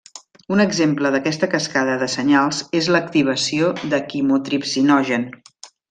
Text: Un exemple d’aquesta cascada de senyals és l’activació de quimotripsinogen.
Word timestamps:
Un 0.53 0.61
exemple 0.61 1.11
d’aquesta 1.15 1.49
cascada 1.51 1.97
de 2.03 2.07
senyals 2.15 2.63
és 2.81 2.89
l’activació 2.97 3.71
de 3.93 4.01
quimotripsinogen. 4.15 5.29